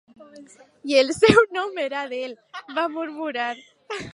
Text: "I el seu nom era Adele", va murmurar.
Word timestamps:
"I 0.91 0.95
el 1.01 1.11
seu 1.17 1.43
nom 1.57 1.77
era 1.83 2.01
Adele", 2.07 2.65
va 2.79 2.89
murmurar. 2.97 3.53